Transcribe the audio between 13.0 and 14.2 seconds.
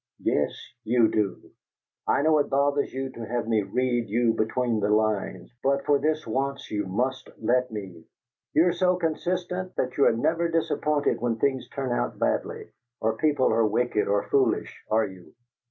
people are wicked